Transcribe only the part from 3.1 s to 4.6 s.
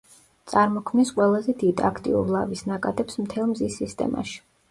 მთელ მზის სისტემაში.